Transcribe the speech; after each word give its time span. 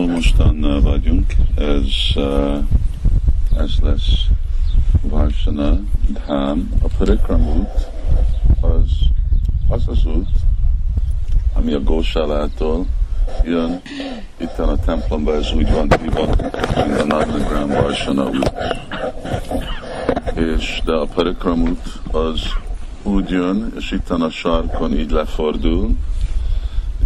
ahol 0.00 0.12
mostan 0.12 0.64
uh, 0.64 0.82
vagyunk, 0.82 1.34
ez, 1.56 2.16
uh, 2.16 2.58
ez 3.56 3.70
lesz 3.82 4.26
Varsana 5.02 5.78
Dham, 6.12 6.68
a 6.82 6.88
Parikram 6.98 7.46
út, 7.46 7.88
az 8.60 8.90
az 9.68 9.82
az 9.86 10.04
út, 10.06 10.28
ami 11.52 11.72
a 11.72 11.82
Gósalától 11.82 12.86
jön, 13.44 13.80
itt 14.36 14.58
a 14.58 14.78
templomban 14.84 15.34
ez 15.34 15.52
úgy 15.52 15.72
van 15.72 15.88
hívva, 16.00 16.26
mint 16.86 17.00
a 17.00 17.04
Nagnagram 17.04 17.68
Varsana 17.68 18.24
út. 18.24 18.52
És 20.34 20.82
de 20.84 20.92
a 20.92 21.06
Parikram 21.06 21.60
út 21.60 22.00
az 22.10 22.40
úgy 23.02 23.28
jön, 23.28 23.72
és 23.76 23.90
itt 23.90 24.10
a 24.10 24.30
sarkon 24.30 24.98
így 24.98 25.10
lefordul, 25.10 25.96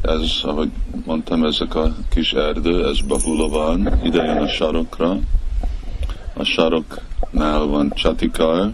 ez, 0.04 0.40
ahogy 0.42 0.70
mondtam, 1.04 1.44
ezek 1.44 1.74
a 1.74 1.94
kis 2.08 2.32
erdő, 2.32 2.88
ez 2.88 2.98
van, 3.48 4.00
ide 4.02 4.24
jön 4.24 4.36
a 4.36 4.48
sarokra, 4.48 5.18
a 6.32 6.44
saroknál 6.44 7.66
van 7.66 7.92
Csatikar, 7.94 8.72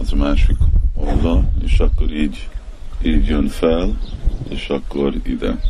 az 0.00 0.12
a 0.12 0.16
másik 0.16 0.56
oldal, 0.94 1.52
és 1.64 1.78
akkor 1.78 2.12
így, 2.12 2.48
így 3.02 3.26
jön 3.26 3.48
fel, 3.48 3.98
és 4.48 4.68
akkor 4.68 5.14
ide. 5.24 5.60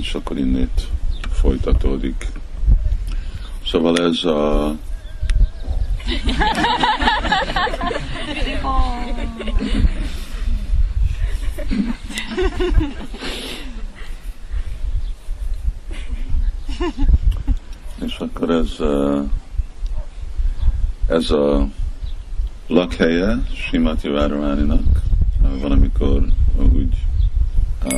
És 0.00 0.14
akkor 0.14 0.38
innét 0.38 0.88
folytatódik. 1.30 2.26
Szóval 3.64 3.98
ez 3.98 4.24
a 4.24 4.74
És 18.04 18.16
akkor 18.18 18.50
ez, 18.50 18.70
ez 21.06 21.30
a 21.30 21.68
lakhelye 22.66 23.38
Simati 23.54 24.08
Várománinak. 24.08 25.02
Van, 25.60 25.72
amikor 25.72 26.26
úgy 26.72 26.96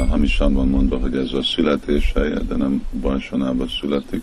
hamisan 0.08 0.52
van 0.52 0.68
mondva, 0.68 0.98
hogy 0.98 1.16
ez 1.16 1.32
a 1.32 1.42
születés 1.42 2.12
helye, 2.14 2.38
de 2.38 2.56
nem 2.56 2.86
Bajsanába 3.00 3.66
születik, 3.80 4.22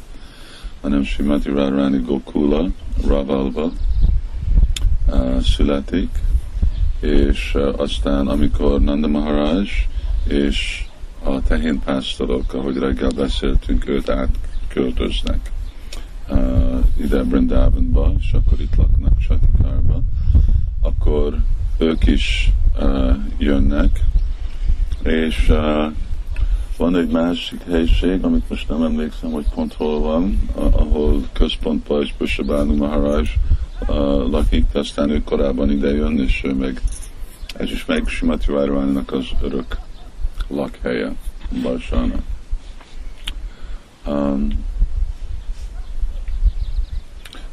hanem 0.82 1.04
Simati 1.04 1.50
Várománi 1.50 1.98
Gokula, 1.98 2.70
Ravalba 3.08 3.72
születik 5.42 6.10
és 7.04 7.58
aztán 7.78 8.28
amikor 8.28 8.82
Nanda 8.82 9.08
Maharaj 9.08 9.68
és 10.28 10.86
a 11.24 11.42
tehénpásztorok, 11.42 12.54
ahogy 12.54 12.78
reggel 12.78 13.10
beszéltünk, 13.16 13.88
őt 13.88 14.10
átköltöznek 14.10 15.52
uh, 16.30 16.80
ide 17.02 17.24
Brindavanba, 17.24 18.14
és 18.20 18.34
akkor 18.34 18.62
itt 18.62 18.76
laknak 18.76 19.20
Satikarba, 19.20 20.02
akkor 20.82 21.38
ők 21.78 22.08
is 22.08 22.52
uh, 22.80 23.16
jönnek, 23.38 24.00
és 25.04 25.50
uh, 25.50 25.94
van 26.78 26.96
egy 26.96 27.10
másik 27.10 27.62
helység, 27.70 28.24
amit 28.24 28.50
most 28.50 28.70
nem 28.70 28.84
emlékszem, 28.84 29.32
hogy 29.32 29.46
pont 29.54 29.74
hol 29.74 30.00
van, 30.00 30.50
ahol 30.56 31.22
központban 31.34 32.02
is 32.02 32.16
Bushabánu 32.18 32.76
Maharaj 32.76 33.30
lakik, 34.30 34.66
aztán 34.74 35.10
ő 35.10 35.24
korábban 35.24 35.72
ide 35.72 35.90
jön, 35.90 36.20
és 36.20 36.42
ő 36.44 36.54
meg, 36.54 36.82
ez 37.58 37.72
is 37.72 37.86
meg 37.86 38.08
Simati 38.08 38.52
Várványnak 38.52 39.12
az 39.12 39.26
örök 39.42 39.78
lakhelye, 40.48 41.12
Barsana. 41.62 42.16
Um, 44.06 44.48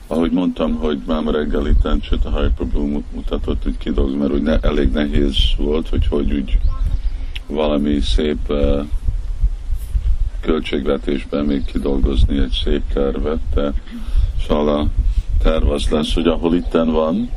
ahogy 0.06 0.30
mondtam, 0.30 0.74
hogy 0.74 1.00
már 1.06 1.24
reggel 1.24 1.66
itt 1.66 1.84
a 1.84 2.40
Hyperblue 2.40 3.00
mutatott, 3.14 3.62
hogy 3.62 3.78
ki 3.78 3.90
dolgoz, 3.90 4.14
mert 4.14 4.32
úgy 4.32 4.42
ne, 4.42 4.58
elég 4.58 4.90
nehéz 4.90 5.36
volt, 5.56 5.88
hogy 5.88 6.06
hogy 6.06 6.32
úgy 6.32 6.58
valami 7.46 8.00
szép 8.00 8.38
uh, 8.48 8.86
költségvetésben 10.40 11.44
még 11.44 11.64
kidolgozni 11.64 12.38
egy 12.38 12.60
szép 12.64 12.82
tervet, 12.92 13.40
de 13.54 13.72
szóval 14.46 14.78
a 14.78 14.88
terv 15.42 15.70
az 15.70 15.88
lesz, 15.88 16.14
hogy 16.14 16.26
ahol 16.26 16.54
itten 16.54 16.90
van, 16.90 17.30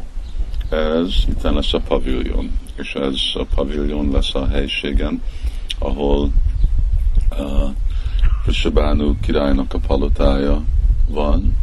ez 0.69 1.13
itten 1.29 1.53
lesz 1.53 1.73
a 1.73 1.79
paviljon, 1.79 2.51
és 2.75 2.93
ez 2.93 3.15
a 3.33 3.45
paviljon 3.55 4.11
lesz 4.11 4.35
a 4.35 4.47
helységen, 4.47 5.21
ahol 5.79 6.31
uh, 7.39 7.69
Krishabánu 8.43 9.19
királynak 9.19 9.73
a 9.73 9.79
palotája 9.87 10.63
van, 11.07 11.57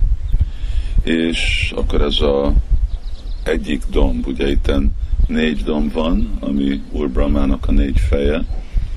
és 1.03 1.73
akkor 1.77 2.01
ez 2.03 2.21
a 2.21 2.53
egyik 3.43 3.85
domb, 3.91 4.27
ugye 4.27 4.51
itten 4.51 4.95
négy 5.27 5.63
domb 5.63 5.93
van, 5.93 6.31
ami 6.41 6.83
Úr 6.91 7.11
a 7.61 7.73
négy 7.73 7.99
feje, 7.99 8.45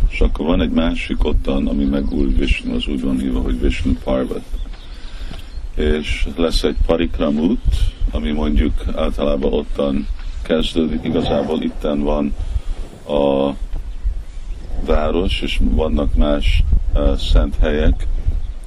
és 0.10 0.22
akkor 0.22 0.46
van 0.46 0.62
egy 0.62 0.72
másik 0.72 1.24
ottan, 1.24 1.68
ami 1.68 1.84
meg 1.84 2.12
Úr 2.12 2.36
Vishnu, 2.38 2.76
az 2.76 2.88
úgy 2.88 3.02
van 3.02 3.20
hívva, 3.20 3.42
hogy 3.42 3.62
Vishnu 3.62 3.94
Parvat 4.04 4.53
és 5.76 6.28
lesz 6.36 6.64
egy 6.64 6.78
parikram 6.86 7.38
út, 7.38 7.62
ami 8.12 8.32
mondjuk 8.32 8.84
általában 8.96 9.54
ottan 9.54 10.08
kezdődik, 10.42 11.04
igazából 11.04 11.62
itten 11.62 12.00
van 12.00 12.36
a 13.08 13.54
város, 14.86 15.42
és 15.42 15.60
vannak 15.62 16.16
más 16.16 16.64
uh, 16.94 17.16
szent 17.16 17.56
helyek 17.62 18.08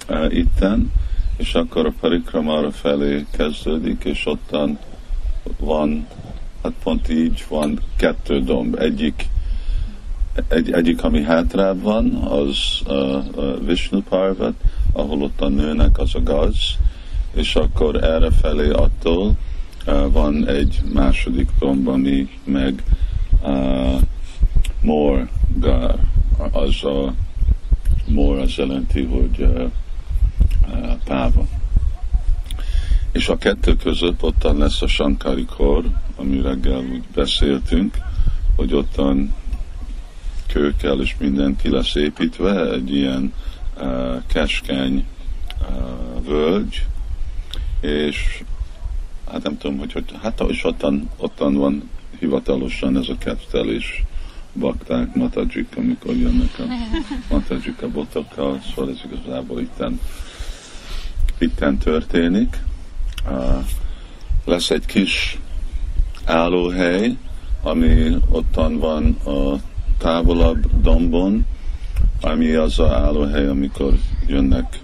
uh, 0.09 0.37
itten, 0.37 0.93
és 1.37 1.55
akkor 1.55 1.87
a 1.87 1.93
parikram 2.01 2.49
arra 2.49 2.71
felé 2.71 3.27
kezdődik, 3.31 4.05
és 4.05 4.27
ottan 4.27 4.79
van, 5.59 6.07
hát 6.63 6.73
pont 6.83 7.09
így 7.09 7.45
van 7.49 7.81
kettő 7.97 8.41
domb. 8.41 8.75
Egyik, 8.79 9.29
egy, 10.49 10.73
egyik 10.73 11.05
ami 11.05 11.23
hátrább 11.23 11.83
van, 11.83 12.15
az 12.15 12.57
uh, 12.87 13.25
uh, 13.35 13.67
Vishnu 13.67 14.03
Parvat, 14.03 14.55
ahol 14.93 15.23
ott 15.23 15.41
a 15.41 15.49
nőnek 15.49 15.99
az 15.99 16.15
a 16.15 16.23
gaz, 16.23 16.77
és 17.37 17.55
akkor 17.55 18.05
erre 18.05 18.31
felé 18.31 18.71
attól 18.71 19.37
van 20.11 20.49
egy 20.49 20.81
második 20.93 21.49
domb, 21.59 21.89
ami 21.89 22.29
meg 22.45 22.83
uh, 23.43 24.01
morgár, 24.83 25.99
az 26.51 26.85
a 26.85 27.15
mor 28.07 28.39
az 28.39 28.55
jelenti, 28.55 29.05
hogy 29.05 29.39
uh, 29.39 29.71
uh, 30.69 30.93
páva. 31.05 31.47
És 33.13 33.29
a 33.29 33.37
kettő 33.37 33.77
között 33.77 34.23
ottan 34.23 34.59
lesz 34.59 34.83
a 34.83 34.87
Sankari 34.87 35.45
kor, 35.45 35.85
ami 36.17 36.41
reggel 36.41 36.79
úgy 36.79 37.05
beszéltünk, 37.15 37.97
hogy 38.57 38.75
ottan 38.75 39.35
kőkkel 40.47 41.01
és 41.01 41.17
minden 41.19 41.57
ki 41.57 41.69
lesz 41.69 41.95
építve, 41.95 42.71
egy 42.73 42.95
ilyen 42.95 43.33
uh, 43.81 44.23
keskeny 44.27 45.07
uh, 45.61 46.25
völgy, 46.25 46.87
és 47.81 48.43
hát 49.31 49.43
nem 49.43 49.59
tudom, 49.59 49.79
hogy, 49.79 49.93
hogy 49.93 50.05
hát 50.23 50.43
és 50.49 50.65
ottan, 50.65 51.11
ottan 51.17 51.55
van 51.55 51.91
hivatalosan 52.19 52.97
ez 52.97 53.09
a 53.09 53.19
kettelés 53.19 54.05
bakták, 54.53 55.15
matajik, 55.15 55.77
amikor 55.77 56.15
jönnek 56.15 56.59
a 56.59 56.63
matajik 57.35 57.83
a 57.83 57.89
botokkal, 57.89 58.61
szóval 58.75 58.91
ez 58.91 59.01
igazából 59.13 59.61
itten, 59.61 60.01
itten 61.39 61.79
történik. 61.79 62.59
Uh, 63.29 63.65
lesz 64.45 64.71
egy 64.71 64.87
kis 64.87 65.39
állóhely, 66.25 67.17
ami 67.63 68.17
ottan 68.29 68.79
van 68.79 69.17
a 69.25 69.55
távolabb 69.99 70.81
dombon, 70.81 71.47
ami 72.21 72.53
az 72.53 72.79
a 72.79 72.89
állóhely, 72.89 73.47
amikor 73.47 73.99
jönnek 74.27 74.79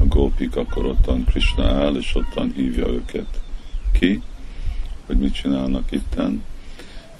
a 0.00 0.04
gópik, 0.04 0.56
akkor 0.56 0.86
ottan 0.86 1.24
Krishna 1.24 1.64
áll, 1.64 1.96
és 1.96 2.14
ottan 2.14 2.52
hívja 2.56 2.86
őket 2.86 3.40
ki, 3.92 4.22
hogy 5.06 5.16
mit 5.16 5.34
csinálnak 5.34 5.92
itten. 5.92 6.42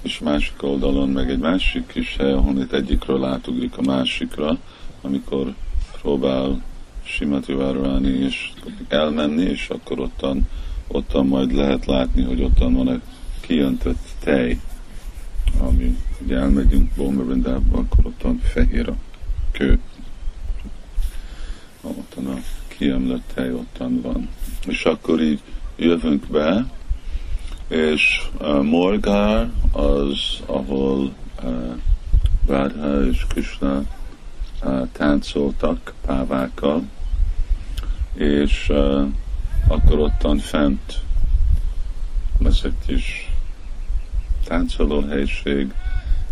És 0.01 0.19
másik 0.19 0.63
oldalon 0.63 1.09
meg 1.09 1.29
egy 1.29 1.39
másik 1.39 1.87
kis 1.87 2.15
hely, 2.17 2.31
ahol 2.31 2.59
itt 2.59 2.71
egyikről 2.71 3.23
átugrik 3.23 3.77
a 3.77 3.81
másikra, 3.81 4.57
amikor 5.01 5.53
próbál 6.01 6.61
Simati 7.03 7.53
Várváni 7.53 8.09
és 8.09 8.51
elmenni, 8.87 9.43
és 9.43 9.69
akkor 9.69 9.99
ottan, 9.99 10.47
ottan 10.87 11.27
majd 11.27 11.53
lehet 11.53 11.85
látni, 11.85 12.23
hogy 12.23 12.41
ottan 12.41 12.73
van 12.73 12.89
egy 12.89 13.01
kijöntött 13.39 14.07
tej, 14.19 14.59
ami 15.59 15.97
ugye 16.23 16.37
elmegyünk 16.37 16.91
Bomberendába, 16.95 17.77
akkor 17.77 18.05
ottan 18.05 18.39
fehér 18.43 18.89
a 18.89 18.95
kő. 19.51 19.79
Ottan 21.81 22.27
a 22.27 22.37
kiemlett 23.01 23.31
hely 23.35 23.53
ottan 23.53 24.01
van. 24.01 24.29
És 24.67 24.83
akkor 24.83 25.21
így 25.21 25.39
jövünk 25.75 26.27
be, 26.27 26.65
és 27.67 28.21
uh, 28.39 28.63
Morgár 28.63 29.49
az, 29.71 30.41
ahol 30.45 31.13
uh, 31.43 31.75
Radha 32.47 33.05
és 33.05 33.25
Krishna 33.27 33.83
táncoltak 34.91 35.93
pávákkal, 36.05 36.83
és 38.13 38.71
akkor 39.67 39.99
ottan 39.99 40.37
fent 40.37 41.01
lesz 42.39 42.63
egy 42.63 42.75
kis 42.85 43.29
táncoló 44.45 45.01
helység, 45.01 45.73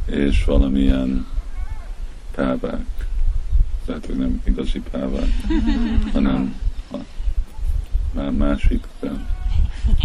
és 0.06 0.44
valamilyen 0.44 1.27
pávák. 2.36 2.99
Tehát, 3.89 4.06
hogy 4.06 4.18
nem 4.18 4.41
igazi 4.45 4.81
pávák, 4.91 5.30
hanem 6.13 6.56
a, 6.91 6.97
már 8.13 8.31
másik. 8.31 8.88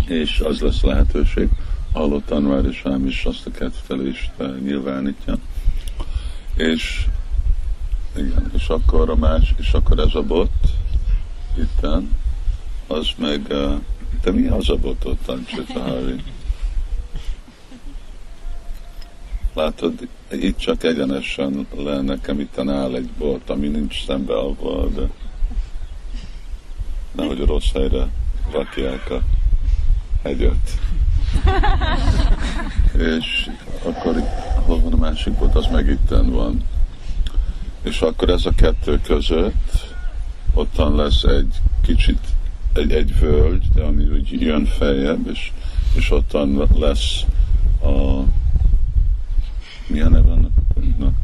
És 0.06 0.40
az 0.40 0.60
lesz 0.60 0.82
lehetőség, 0.82 1.48
ahol 1.92 2.22
tanvár 2.24 2.64
és 2.64 2.82
ám 2.84 3.06
is 3.06 3.24
azt 3.24 3.46
a 3.46 3.50
kedvelést 3.50 4.32
nyilvánítja. 4.62 5.38
És 6.56 7.06
igen, 8.16 8.50
és 8.54 8.68
akkor 8.68 9.10
a 9.10 9.16
más, 9.16 9.54
és 9.58 9.72
akkor 9.72 9.98
ez 9.98 10.14
a 10.14 10.22
bot, 10.22 10.50
itten, 11.58 12.10
az 12.86 13.08
meg, 13.16 13.46
de 14.22 14.32
mi 14.32 14.46
az 14.46 14.70
a 14.70 14.76
botot, 14.76 15.18
Tancsita 15.24 15.98
Látod, 19.54 20.08
itt 20.30 20.58
csak 20.58 20.82
egyenesen 20.82 21.66
le 21.76 22.00
nekem 22.00 22.40
itt 22.40 22.58
áll 22.58 22.94
egy 22.94 23.08
bot, 23.18 23.50
ami 23.50 23.68
nincs 23.68 24.04
szembe 24.04 24.38
avval, 24.38 24.90
de 24.94 25.08
nehogy 27.12 27.40
a 27.40 27.46
rossz 27.46 27.72
helyre 27.72 28.08
rakják 28.52 29.10
a 29.10 29.20
hegyet. 30.22 30.78
és 32.98 33.50
akkor 33.82 34.14
hol 34.54 34.80
van 34.80 34.92
a 34.92 34.96
másik 34.96 35.32
bot, 35.32 35.54
az 35.54 35.66
meg 35.72 35.88
itten 35.88 36.30
van. 36.30 36.62
És 37.82 38.00
akkor 38.00 38.28
ez 38.28 38.46
a 38.46 38.54
kettő 38.56 39.00
között 39.00 39.94
ottan 40.54 40.94
lesz 40.94 41.22
egy 41.22 41.56
kicsit 41.82 42.20
egy, 42.72 42.92
egy 42.92 43.18
völgy, 43.18 43.68
de 43.74 43.82
ami 43.82 44.04
úgy 44.04 44.40
jön 44.40 44.64
feljebb, 44.64 45.28
és, 45.28 45.52
és 45.94 46.10
ottan 46.10 46.68
lesz 46.78 47.24
a 47.82 48.22
mi 49.86 50.00
a 50.00 50.08
neve 50.08 50.30
annak 50.30 50.52
a 50.56 50.74
könyvnek? 50.74 51.14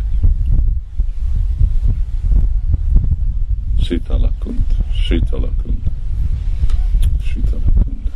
Sitalakund. 3.83 4.65
Sitalakund. 5.07 5.81
Sitalakund. 7.23 8.11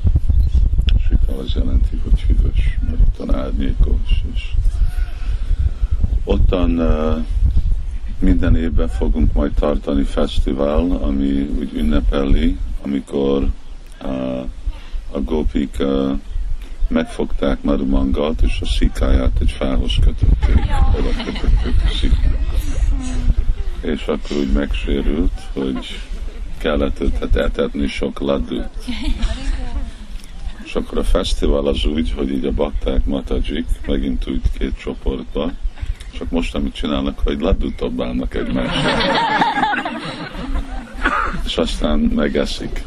Sital 1.08 1.38
az 1.38 1.52
jelenti, 1.55 2.00
hogy 2.02 2.20
hűvös, 2.20 2.79
mert 2.87 3.00
ottan 3.00 3.35
árnyékos, 3.35 4.25
és 4.35 4.52
ottan 6.25 6.70
minden 8.19 8.56
évben 8.56 8.88
fogunk 8.88 9.32
majd 9.32 9.52
tartani 9.52 10.02
fesztivál, 10.02 10.91
ami 10.91 11.50
úgy 11.58 11.73
ünnepeli, 11.75 12.58
amikor 12.82 13.50
uh, 14.02 14.38
a 15.11 15.20
gópik 15.20 15.76
uh, 15.81 16.19
megfogták 16.89 17.63
Marumangalt, 17.63 18.43
és 18.43 18.59
a 18.61 18.67
szikáját 18.67 19.33
egy 19.41 19.51
fához 19.51 19.93
kötötték. 20.01 20.65
Oda 20.99 21.25
kötötték 21.25 21.75
a 21.85 21.89
szikát. 22.01 22.39
És 23.81 24.07
akkor 24.07 24.37
úgy 24.37 24.53
megsérült, 24.53 25.41
hogy 25.53 25.99
kellett 26.59 27.01
őt 27.01 27.37
etetni 27.37 27.87
sok 27.87 28.19
ladut. 28.19 28.69
És 30.65 30.75
akkor 30.75 30.99
a 30.99 31.05
fesztivál 31.05 31.67
az 31.67 31.85
úgy, 31.85 32.13
hogy 32.17 32.31
így 32.31 32.45
a 32.45 32.53
bakták, 32.53 33.05
matajik, 33.05 33.67
megint 33.87 34.29
úgy 34.29 34.43
két 34.59 34.79
csoportba, 34.79 35.51
csak 36.19 36.31
most 36.31 36.55
amit 36.55 36.75
csinálnak, 36.75 37.19
hogy 37.25 37.41
ladut 37.41 37.75
dobálnak 37.75 38.35
egymásra. 38.35 38.91
És 41.45 41.57
aztán 41.57 41.99
megeszik 41.99 42.85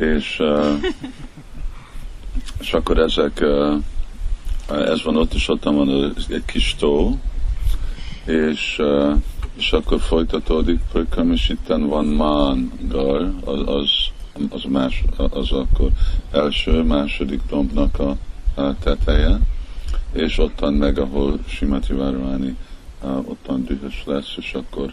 és, 0.00 0.42
és 2.60 2.72
akkor 2.72 2.98
ezek, 2.98 3.44
ez 4.68 5.02
van 5.02 5.16
ott, 5.16 5.34
és 5.34 5.48
ott 5.48 5.62
van 5.62 6.14
egy 6.28 6.44
kis 6.44 6.74
tó, 6.78 7.18
és, 8.24 8.80
és 9.56 9.72
akkor 9.72 10.00
folytatódik, 10.00 10.80
Pököm, 10.92 11.32
és 11.32 11.48
itt 11.48 11.66
van 11.66 12.04
Mángar, 12.04 13.32
az, 13.44 13.60
az, 13.66 13.90
az, 14.50 14.62
más, 14.68 15.04
az 15.16 15.52
akkor 15.52 15.90
első, 16.30 16.82
második 16.82 17.40
dombnak 17.48 17.98
a, 17.98 18.16
a 18.54 18.78
teteje, 18.78 19.38
és 20.12 20.38
ottan 20.38 20.74
meg, 20.74 20.98
ahol 20.98 21.38
Simati 21.46 21.92
Várváni 21.92 22.56
ottan 23.02 23.64
dühös 23.64 24.02
lesz, 24.06 24.34
és 24.36 24.54
akkor 24.54 24.92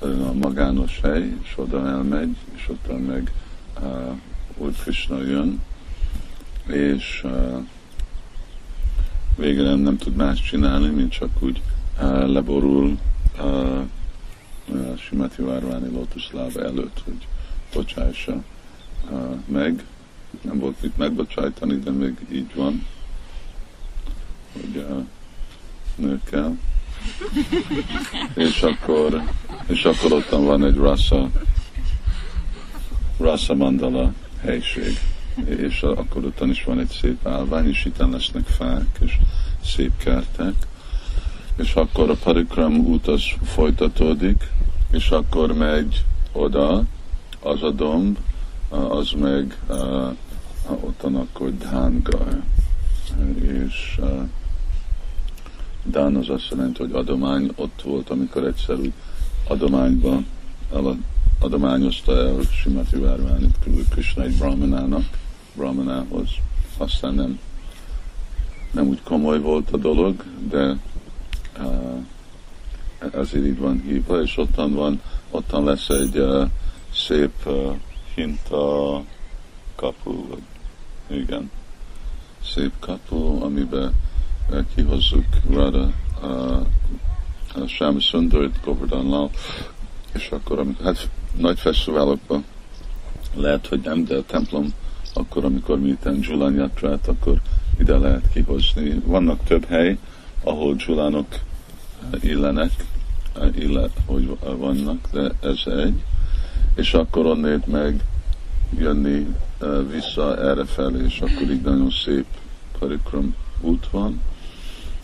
a 0.00 0.32
magános 0.32 1.00
hely, 1.02 1.32
és 1.42 1.52
oda 1.56 1.88
elmegy, 1.88 2.36
és 2.56 2.68
ottan 2.68 3.00
meg 3.00 3.32
Úr 4.60 4.72
Krishna 4.72 5.22
jön, 5.22 5.62
és 6.66 7.26
végre 9.36 9.62
nem, 9.62 9.78
nem 9.78 9.96
tud 9.96 10.14
más 10.14 10.40
csinálni, 10.40 10.88
mint 10.88 11.12
csak 11.12 11.30
úgy 11.42 11.62
leborul 12.26 12.98
Simati 14.98 15.42
Várváni 15.42 16.06
lába 16.32 16.64
előtt, 16.64 17.02
hogy 17.04 17.26
bocsájsa 17.74 18.42
uh, 19.10 19.34
meg. 19.46 19.84
Nem 20.42 20.58
volt 20.58 20.82
mit 20.82 20.96
megbocsájtani, 20.96 21.78
de 21.78 21.90
még 21.90 22.26
így 22.32 22.54
van, 22.54 22.86
hogy 24.52 24.84
nőkkel. 25.94 26.58
és 28.34 28.62
akkor, 28.62 29.22
és 29.66 29.84
akkor 29.84 30.12
ott 30.12 30.28
van 30.28 30.64
egy 30.64 30.76
rasa, 30.76 31.30
rasa 33.18 33.54
mandala 33.54 34.12
helység. 34.40 34.98
És 35.44 35.82
akkor 35.82 36.24
utána 36.24 36.50
is 36.50 36.64
van 36.64 36.78
egy 36.78 36.98
szép 37.00 37.26
állvány, 37.26 37.68
és 37.68 37.84
itt 37.84 37.98
lesznek 37.98 38.46
fák, 38.46 38.98
és 39.00 39.18
szép 39.64 39.96
kertek. 39.96 40.54
És 41.56 41.74
akkor 41.74 42.10
a 42.10 42.14
parikram 42.14 42.76
út 42.76 43.06
az 43.06 43.22
folytatódik, 43.42 44.48
és 44.90 45.10
akkor 45.10 45.52
megy 45.52 46.04
oda, 46.32 46.84
az 47.40 47.62
a 47.62 47.70
domb, 47.70 48.18
az 48.68 49.10
meg 49.10 49.58
uh, 49.68 50.16
ottan 50.80 51.16
akkor 51.16 51.56
Dángar. 51.56 52.42
És 53.42 53.98
uh, 53.98 54.28
Dán 55.84 56.16
az 56.16 56.28
azt 56.28 56.48
jelenti, 56.50 56.82
hogy 56.82 56.92
adomány 56.92 57.50
ott 57.56 57.82
volt, 57.84 58.10
amikor 58.10 58.44
egyszer 58.44 58.78
úgy 58.78 58.92
adományba 59.48 60.22
adományozta 61.40 62.16
el 62.16 62.40
Simati 62.40 62.96
Várványit 62.96 63.58
Krishna 63.90 64.22
egy 64.22 64.36
brahmanának, 64.36 65.04
brahmanához. 65.54 66.28
Aztán 66.76 67.14
nem, 67.14 67.40
nem 68.70 68.86
úgy 68.86 69.02
komoly 69.02 69.40
volt 69.40 69.70
a 69.70 69.76
dolog, 69.76 70.24
de 70.48 70.76
uh, 71.58 72.04
ezért 73.12 73.46
így 73.46 73.58
van 73.58 73.82
hívva, 73.86 74.22
és 74.22 74.36
ottan 74.36 74.74
van, 74.74 75.00
ottan 75.30 75.64
lesz 75.64 75.88
egy 75.88 76.18
uh, 76.18 76.48
szép 76.94 77.32
uh, 77.46 77.76
hinta 78.14 79.02
kapu, 79.74 80.28
vagy 80.28 80.42
igen, 81.18 81.50
szép 82.54 82.72
kapu, 82.78 83.42
amiben 83.42 83.94
uh, 84.50 84.64
kihozzuk 84.74 85.24
Radha 85.50 85.92
uh, 86.22 86.60
uh, 87.56 87.66
Shamsundarit 87.66 88.60
Govardhan 88.64 89.30
és 90.12 90.30
akkor, 90.30 90.58
amikor, 90.58 90.84
hát 90.84 91.08
nagy 91.36 91.58
fesztiválokban 91.58 92.44
lehet, 93.34 93.66
hogy 93.66 93.80
nem, 93.80 94.04
de 94.04 94.16
a 94.16 94.24
templom 94.24 94.72
akkor, 95.14 95.44
amikor 95.44 95.80
mi 95.80 95.88
itt 95.88 96.54
Jatrát, 96.54 97.08
akkor 97.08 97.40
ide 97.78 97.96
lehet 97.96 98.32
kihozni. 98.32 99.02
Vannak 99.04 99.44
több 99.44 99.64
hely, 99.64 99.98
ahol 100.44 100.74
Gyulánok 100.74 101.26
illenek, 102.20 102.72
illet, 103.54 103.92
hogy 104.06 104.36
vannak, 104.40 105.08
de 105.12 105.32
ez 105.40 105.72
egy. 105.72 106.02
És 106.74 106.94
akkor 106.94 107.26
onnét 107.26 107.66
meg 107.66 108.04
jönni 108.78 109.26
vissza 109.90 110.38
erre 110.38 110.64
felé, 110.64 111.04
és 111.04 111.20
akkor 111.20 111.50
így 111.50 111.60
nagyon 111.60 111.90
szép 111.90 112.24
parikram 112.78 113.34
út 113.60 113.86
van, 113.90 114.20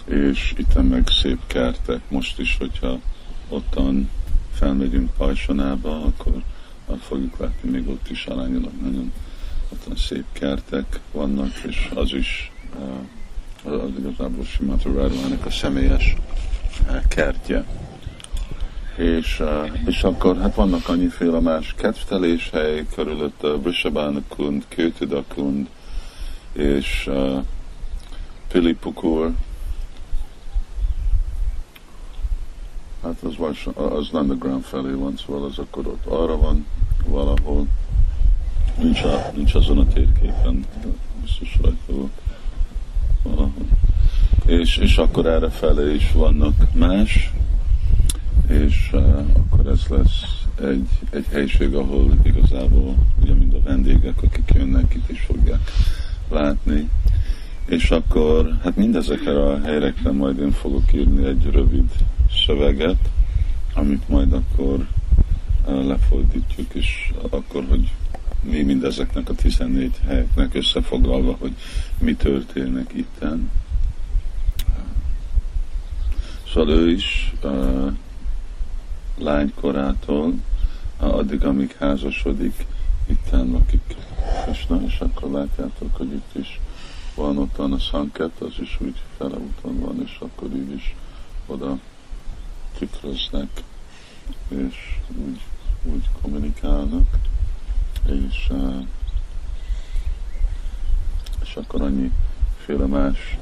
és 0.05 0.55
itt 0.57 0.83
meg 0.83 1.09
szép 1.09 1.39
kertek. 1.47 2.01
Most 2.09 2.39
is, 2.39 2.57
hogyha 2.59 2.99
ottan 3.49 4.11
felmegyünk 4.57 5.11
Pajsonába, 5.17 6.03
akkor 6.05 6.43
fogjuk 7.01 7.39
látni, 7.39 7.71
még 7.71 7.89
ott 7.89 8.11
is 8.11 8.27
arányilag 8.27 8.73
nagyon 8.83 9.13
ott 9.69 9.97
szép 9.99 10.25
kertek 10.33 11.01
vannak, 11.13 11.53
és 11.67 11.91
az 11.95 12.13
is 12.13 12.53
az, 13.65 13.73
az 13.73 13.91
igazából 13.99 14.45
Simata 14.45 14.93
Radvának 14.93 15.47
a 15.47 15.51
személyes 15.51 16.17
kertje. 17.09 17.65
És, 18.97 19.43
és 19.87 20.03
akkor 20.03 20.37
hát 20.37 20.55
vannak 20.55 20.89
annyiféle 20.89 21.41
más 21.41 21.75
kedvteléshely 21.77 22.87
körülött, 22.95 23.43
a 23.43 23.61
Vishabánakund, 23.63 24.65
Kőtidakund, 24.69 25.69
és 26.53 27.07
uh, 27.07 27.45
Pilipukur, 28.49 29.33
Hát 33.07 33.23
az, 33.23 33.37
vas, 33.37 33.69
az 33.75 34.09
underground 34.13 34.63
felé 34.63 34.93
van, 34.93 35.17
szóval 35.17 35.45
az 35.45 35.59
akkor 35.59 35.87
ott 35.87 36.07
arra 36.07 36.37
van 36.37 36.67
valahol. 37.09 37.67
Nincs, 38.79 39.03
a, 39.03 39.31
nincs 39.35 39.55
azon 39.55 39.79
a 39.79 39.87
térképen, 39.87 40.65
biztos 41.23 41.59
rajta. 41.63 42.11
És, 44.47 44.77
és 44.77 44.97
akkor 44.97 45.27
erre 45.27 45.49
felé 45.49 45.95
is 45.95 46.13
vannak 46.13 46.75
más, 46.75 47.33
és 48.49 48.91
uh, 48.93 49.25
akkor 49.37 49.67
ez 49.67 49.87
lesz 49.89 50.47
egy, 50.61 50.89
egy 51.11 51.27
helység, 51.31 51.75
ahol 51.75 52.11
igazából 52.23 52.95
ugye 53.23 53.35
mind 53.35 53.55
a 53.55 53.61
vendégek, 53.65 54.23
akik 54.23 54.53
jönnek, 54.55 54.95
itt 54.95 55.11
is 55.11 55.21
fogják 55.21 55.71
látni. 56.31 56.91
És 57.67 57.91
akkor 57.91 58.59
hát 58.63 58.77
mindezekre 58.77 59.43
a 59.45 59.61
helyekre 59.61 60.11
majd 60.11 60.39
én 60.39 60.53
fogok 60.53 60.93
írni 60.93 61.27
egy 61.27 61.51
rövid 61.51 61.91
szöveget, 62.47 63.11
amit 63.75 64.09
majd 64.09 64.33
akkor 64.33 64.89
lefordítjuk, 65.67 66.75
és 66.75 67.13
akkor, 67.31 67.65
hogy 67.69 67.93
mi 68.43 68.63
mindezeknek 68.63 69.29
a 69.29 69.35
14 69.35 70.01
helyeknek 70.07 70.55
összefoglalva, 70.55 71.37
hogy 71.41 71.53
mi 71.99 72.15
történik 72.15 72.91
itten. 72.95 73.51
Szóval 76.53 76.71
ő 76.71 76.91
is 76.91 77.33
uh, 77.43 77.93
lánykorától, 79.19 80.35
addig, 80.97 81.45
amíg 81.45 81.77
házasodik, 81.79 82.67
itten 83.07 83.51
lakik 83.51 83.97
Krishna, 84.45 84.81
és 84.87 85.01
akkor 85.01 85.31
látjátok, 85.31 85.97
hogy 85.97 86.13
itt 86.13 86.35
is 86.45 86.61
van 87.15 87.39
ott 87.39 87.59
a 87.59 87.79
szanket, 87.79 88.41
az 88.41 88.53
is 88.61 88.77
úgy 88.81 89.03
fele 89.17 89.37
úton 89.37 89.81
van, 89.81 90.03
és 90.05 90.17
akkor 90.19 90.49
így 90.55 90.75
is 90.75 90.95
oda 91.47 91.79
tükröznek, 92.79 93.63
és 94.49 94.99
úgy, 95.09 95.41
úgy 95.83 96.09
kommunikálnak, 96.23 97.19
és, 98.07 98.53
és 101.43 101.57
akkor 101.57 101.83
annyi 101.83 102.13
féle 102.65 102.87
más 102.87 103.37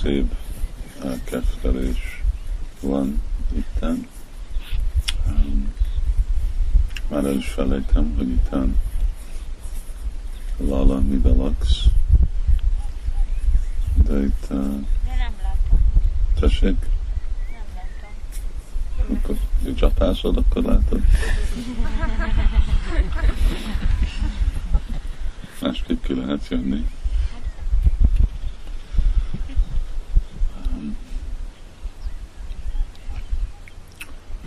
szép 0.00 0.34
kedvelés 1.24 2.22
van 2.80 3.22
itten. 3.56 4.06
Már 7.10 7.24
el 7.24 7.36
is 7.36 7.48
felejtem, 7.48 8.14
hogy 8.16 8.28
itten 8.28 8.76
Lala, 10.56 11.00
mibe 11.00 11.28
laksz. 11.28 11.84
De 14.04 14.18
itt... 14.18 14.46
Uh... 14.50 14.84
De 15.04 15.16
nem 15.16 15.32
láttam. 15.42 15.78
Tessék? 16.40 16.76
Akkor 19.12 19.36
csapásod, 19.74 20.36
akkor 20.36 20.62
látod. 20.62 21.00
Másképp 25.62 26.04
ki 26.04 26.14
lehet 26.14 26.48
jönni. 26.48 26.86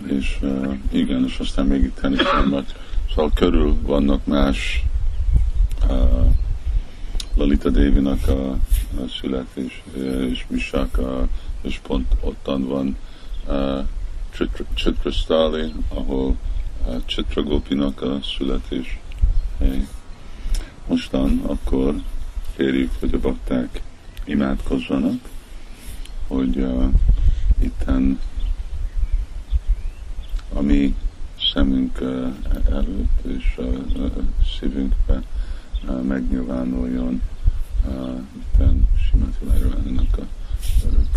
És 0.06 0.38
igen, 0.90 1.24
és 1.24 1.38
aztán 1.38 1.66
még 1.66 1.82
itt 1.82 2.00
is 2.10 2.22
vannak, 2.32 2.66
szóval 3.08 3.30
körül 3.34 3.76
vannak 3.82 4.26
más 4.26 4.84
Lalita 7.34 7.70
Devinak 7.70 8.28
a, 8.28 8.50
a 8.50 9.08
születés, 9.20 9.82
és 10.30 10.44
Misaka, 10.48 11.28
és 11.60 11.78
pont 11.78 12.14
ottan 12.20 12.66
van 12.66 12.96
uh, 13.46 13.86
Chitrastali, 14.74 15.72
ahol 15.88 16.36
uh, 16.86 17.04
Chitragopinak 17.06 18.02
a 18.02 18.18
születés 18.36 18.98
hely. 19.58 19.88
Mostan 20.86 21.40
akkor 21.46 21.94
kérjük, 22.56 22.90
hogy 23.00 23.14
a 23.14 23.18
bakták 23.18 23.82
imádkozzanak, 24.24 25.28
hogy 26.26 26.56
uh, 26.56 26.84
itten 27.58 28.20
a 30.54 30.60
mi 30.60 30.94
szemünk 31.52 32.00
uh, 32.00 32.34
előtt 32.70 33.24
és 33.38 33.54
a 33.56 33.62
uh, 33.62 34.12
szívünkbe 34.58 35.22
uh, 35.88 36.02
megnyilvánuljon 36.02 37.22
uh, 37.86 38.20
itten 38.36 38.88
Simati 38.96 39.44
Lajránának 39.46 40.18
a 40.18 40.22
örök 40.86 41.08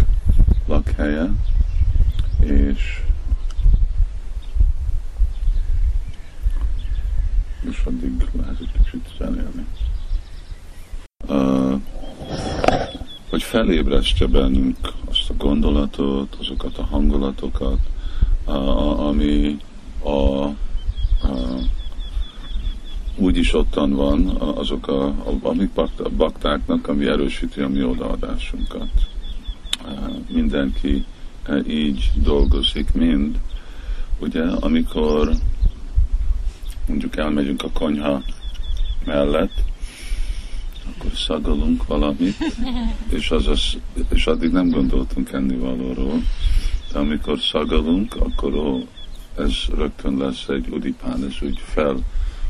lakhelye, 0.68 1.30
és 2.46 3.02
és 7.70 7.82
addig 7.86 8.30
lehet 8.38 8.60
egy 8.60 8.72
kicsit 8.72 9.08
zenélni. 9.18 9.66
Uh, 11.28 11.82
hogy 13.30 13.44
felébresztje 13.44 14.28
bennünk 14.28 14.78
azt 15.10 15.30
a 15.30 15.34
gondolatot, 15.38 16.36
azokat 16.40 16.78
a 16.78 16.84
hangulatokat, 16.84 17.80
uh, 18.46 19.06
ami 19.08 19.58
a, 20.04 20.10
uh, 20.10 20.56
úgyis 23.16 23.54
ottan 23.54 23.92
van, 23.92 24.28
azok 24.38 24.88
a, 24.88 25.06
a, 25.06 25.38
amik 25.42 25.72
baktáknak, 26.18 26.88
ami 26.88 27.06
erősíti 27.06 27.62
a 27.62 27.68
mi 27.68 27.84
odaadásunkat. 27.84 28.90
Uh, 29.86 30.18
mindenki 30.30 31.06
így 31.68 32.12
dolgozik, 32.16 32.94
mind. 32.94 33.40
Ugye, 34.20 34.44
amikor 34.44 35.32
mondjuk 36.88 37.18
elmegyünk 37.18 37.64
a 37.64 37.70
konyha 37.70 38.22
mellett, 39.06 39.64
akkor 40.96 41.12
szagolunk 41.18 41.88
valamit, 41.88 42.38
és, 43.18 43.32
az 43.32 43.48
az, 43.48 43.78
és 44.10 44.28
addig 44.28 44.52
nem 44.52 44.70
gondoltunk 44.70 45.32
ennivalóról, 45.32 46.22
de 46.92 47.00
amikor 47.00 47.40
szagolunk, 47.40 48.16
akkor 48.16 48.54
ó, 48.54 48.88
ez 49.38 49.54
rögtön 49.78 50.18
lesz 50.18 50.48
egy 50.48 50.68
udipán, 50.70 51.24
ez 51.24 51.36
úgy 51.42 51.60
fel, 51.64 51.98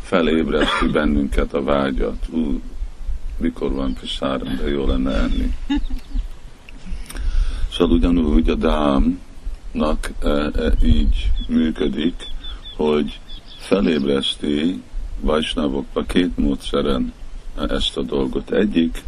felébreszti 0.01 0.87
bennünket 0.87 1.53
a 1.53 1.63
vágyat. 1.63 2.27
Ú, 2.29 2.61
mikor 3.37 3.71
van 3.71 3.95
kiszáram, 4.01 4.55
de 4.55 4.69
jó 4.69 4.85
lenne 4.87 5.13
enni. 5.13 5.53
Szóval 7.77 7.95
ugyanúgy 7.95 8.49
a 8.49 8.55
dámnak 8.55 10.11
e, 10.19 10.29
e, 10.29 10.73
így 10.83 11.31
működik, 11.47 12.27
hogy 12.75 13.19
felébreszti 13.57 14.81
Vajsnavokba 15.19 16.03
két 16.03 16.37
módszeren 16.37 17.13
ezt 17.69 17.97
a 17.97 18.01
dolgot. 18.01 18.51
Egyik 18.51 19.03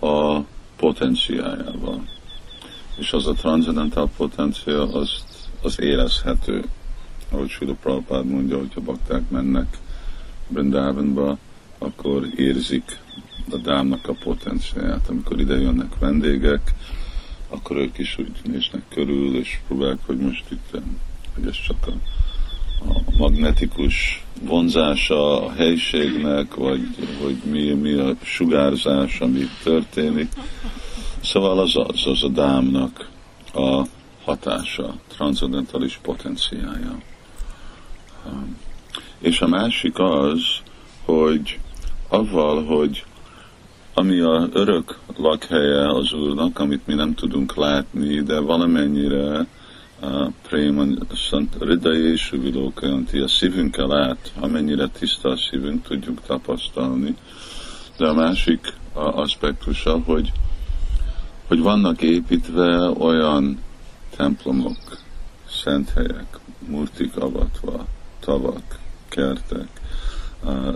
a 0.00 0.38
potenciájával. 0.76 2.08
És 2.96 3.12
az 3.12 3.26
a 3.26 3.32
transzendental 3.32 4.10
potencia, 4.16 4.92
azt, 4.92 5.24
az 5.62 5.80
érezhető. 5.80 6.64
Ahogy 7.30 7.48
Sula 7.48 7.74
Prabhupád 7.80 8.26
mondja, 8.26 8.58
hogyha 8.58 8.80
bakták 8.80 9.30
mennek 9.30 9.78
Brindavanba, 10.48 11.38
akkor 11.78 12.26
érzik 12.36 12.98
a 13.50 13.56
dámnak 13.56 14.08
a 14.08 14.16
potenciáját. 14.24 15.08
Amikor 15.08 15.40
ide 15.40 15.60
jönnek 15.60 15.98
vendégek, 15.98 16.74
akkor 17.52 17.76
ők 17.76 17.98
is 17.98 18.18
úgy 18.18 18.32
néznek 18.44 18.82
körül, 18.88 19.36
és 19.36 19.58
próbálják, 19.66 19.98
hogy 20.06 20.18
most 20.18 20.44
itt, 20.50 20.70
hogy 21.34 21.46
ez 21.46 21.56
csak 21.66 21.86
a 21.86 21.92
a 22.88 23.16
magnetikus 23.16 24.24
vonzása 24.42 25.46
a 25.46 25.52
helyiségnek, 25.52 26.54
vagy 26.54 26.80
hogy 27.22 27.36
mi, 27.44 27.72
mi 27.72 27.92
a 27.92 28.14
sugárzás, 28.22 29.20
ami 29.20 29.48
történik. 29.62 30.32
Szóval 31.22 31.58
az 31.58 31.76
az, 31.76 32.06
az 32.06 32.22
a 32.22 32.28
dámnak 32.28 33.08
a 33.54 33.82
hatása, 34.24 34.94
transzendentális 35.08 35.98
potenciája. 36.02 36.98
És 39.18 39.40
a 39.40 39.46
másik 39.46 39.98
az, 39.98 40.40
hogy 41.04 41.58
avval, 42.08 42.64
hogy 42.64 43.04
ami 43.94 44.20
a 44.20 44.48
örök 44.52 44.98
lakhelye 45.16 45.88
az 45.88 46.12
Úrnak, 46.12 46.58
amit 46.58 46.86
mi 46.86 46.94
nem 46.94 47.14
tudunk 47.14 47.54
látni, 47.54 48.20
de 48.20 48.40
valamennyire 48.40 49.46
Préman 50.48 51.06
Szent 51.30 51.56
és 51.82 52.30
Vilókajanti 52.30 53.18
a 53.18 53.28
szívünkkel 53.28 53.96
át, 53.96 54.32
amennyire 54.40 54.88
tiszta 54.88 55.28
a 55.28 55.36
szívünk, 55.36 55.82
tudjuk 55.82 56.20
tapasztalni. 56.26 57.16
De 57.96 58.06
a 58.06 58.14
másik 58.14 58.72
aspektusa, 58.94 59.98
hogy, 59.98 60.32
hogy 61.46 61.60
vannak 61.60 62.02
építve 62.02 62.88
olyan 62.88 63.58
templomok, 64.16 64.98
szent 65.62 65.90
helyek, 65.90 66.38
murtik 66.66 67.16
avatva, 67.16 67.86
tavak, 68.20 68.78
kertek, 69.08 69.68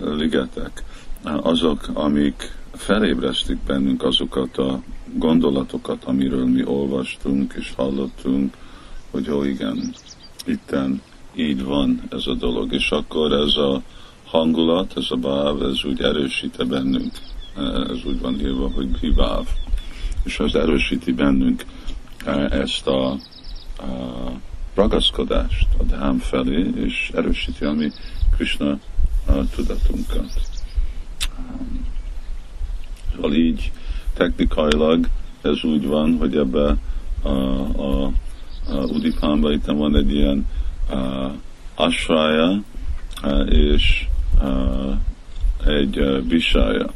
ligetek, 0.03 0.83
azok, 1.23 1.87
amik 1.93 2.51
felébresztik 2.77 3.57
bennünk 3.57 4.03
azokat 4.03 4.57
a 4.57 4.81
gondolatokat, 5.13 6.03
amiről 6.03 6.45
mi 6.45 6.65
olvastunk 6.65 7.53
és 7.57 7.73
hallottunk, 7.75 8.53
hogy 9.11 9.25
jó 9.25 9.43
igen, 9.43 9.93
itten 10.45 11.01
így 11.35 11.63
van 11.63 12.01
ez 12.09 12.27
a 12.27 12.33
dolog, 12.33 12.73
és 12.73 12.89
akkor 12.89 13.31
ez 13.31 13.55
a 13.55 13.81
hangulat, 14.25 14.93
ez 14.95 15.05
a 15.09 15.15
báv, 15.15 15.61
ez 15.61 15.83
úgy 15.85 16.01
erősíte 16.01 16.63
bennünk. 16.63 17.11
Ez 17.89 18.05
úgy 18.05 18.19
van 18.21 18.39
írva, 18.39 18.69
hogy 18.69 19.13
báv. 19.15 19.47
És 20.23 20.39
az 20.39 20.55
erősíti 20.55 21.11
bennünk 21.11 21.65
ezt 22.49 22.87
a, 22.87 23.11
a 23.11 23.17
ragaszkodást 24.75 25.67
a 25.77 25.83
dhám 25.83 26.17
felé, 26.17 26.71
és 26.75 27.11
erősíti 27.15 27.65
a 27.65 27.71
mi 27.71 27.91
Krishna 28.35 28.79
tudatunkat. 29.55 30.56
Szóval 33.17 33.33
így 33.33 33.71
technikailag 34.13 35.07
ez 35.41 35.63
úgy 35.63 35.87
van, 35.87 36.17
hogy 36.17 36.35
ebbe 36.35 36.75
a, 37.21 37.29
a, 37.29 38.11
a 38.69 38.75
Udipánban 38.75 39.51
itt 39.51 39.65
van 39.65 39.95
egy 39.95 40.13
ilyen 40.13 40.45
a, 40.89 41.31
asrája 41.75 42.61
és 43.49 44.07
a, 44.39 45.69
egy 45.69 46.23
bisája. 46.27 46.89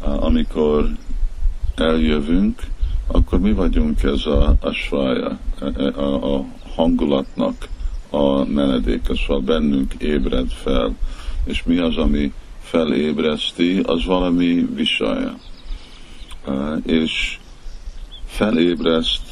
Amikor 0.00 0.88
eljövünk, 1.74 2.62
akkor 3.06 3.40
mi 3.40 3.52
vagyunk 3.52 4.02
ez 4.02 4.26
a 4.26 4.56
asrája, 4.60 5.38
a, 5.60 5.82
a, 6.00 6.36
a 6.36 6.44
hangulatnak 6.74 7.68
a 8.10 8.44
menedéke, 8.44 9.14
szóval 9.14 9.40
bennünk 9.40 9.94
ébred 9.98 10.50
fel. 10.50 10.96
És 11.44 11.62
mi 11.62 11.78
az, 11.78 11.96
ami 11.96 12.32
felébreszti, 12.70 13.80
az 13.80 14.04
valami 14.04 14.66
visaja. 14.74 15.38
És 16.84 17.38
felébreszt, 18.26 19.22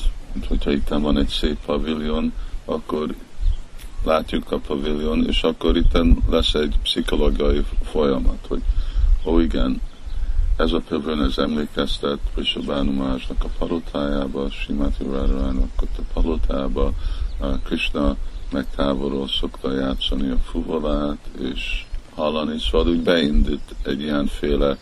hogyha 0.49 0.71
itt 0.71 0.89
van 0.89 1.19
egy 1.19 1.29
szép 1.29 1.57
pavilion, 1.67 2.33
akkor 2.65 3.15
látjuk 4.05 4.53
a 4.53 4.59
pavilion, 4.59 5.27
és 5.27 5.43
akkor 5.43 5.77
itt 5.77 5.99
lesz 6.31 6.55
egy 6.55 6.75
pszichológiai 6.83 7.65
folyamat, 7.83 8.47
hogy 8.49 8.63
ó 9.25 9.39
igen, 9.39 9.81
ez 10.57 10.73
a 10.73 10.83
pavilion 10.89 11.25
ez 11.25 11.39
emlékeztet 11.39 12.19
Prishabánumásnak 12.35 13.45
a 13.45 13.49
palotájába, 13.59 14.51
Simati 14.51 15.05
Radharának 15.05 15.71
a 15.81 16.01
palotába, 16.13 16.93
Krishna 17.65 18.17
megtávolról 18.53 19.29
szokta 19.29 19.73
játszani 19.73 20.31
a 20.31 20.37
fuvolát, 20.37 21.19
és 21.41 21.87
hallani, 22.17 22.59
szóval 22.59 22.89
úgy 22.89 23.01
beindult 23.01 23.75
egy 23.83 24.01
ilyenféle 24.01 24.77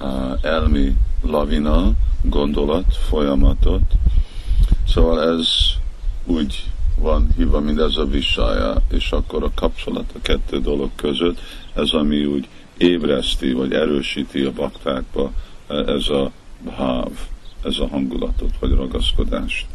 uh, 0.00 0.38
elmi 0.42 0.92
lavina, 1.22 1.92
gondolat, 2.22 2.96
folyamatot. 3.08 3.92
Szóval 4.88 5.22
ez 5.22 5.48
úgy 6.24 6.64
van 6.98 7.28
hívva, 7.36 7.60
mint 7.60 7.80
ez 7.80 7.96
a 7.96 8.04
visája, 8.04 8.82
és 8.90 9.12
akkor 9.12 9.42
a 9.42 9.50
kapcsolat 9.54 10.12
a 10.14 10.20
kettő 10.22 10.60
dolog 10.60 10.90
között, 10.96 11.40
ez 11.74 11.90
ami 11.90 12.24
úgy 12.24 12.48
ébreszti, 12.76 13.52
vagy 13.52 13.72
erősíti 13.72 14.42
a 14.42 14.52
baktákba 14.52 15.32
ez 15.68 16.08
a 16.08 16.30
háv, 16.76 17.10
ez 17.62 17.78
a 17.78 17.88
hangulatot, 17.88 18.58
vagy 18.60 18.70
ragaszkodást 18.70 19.66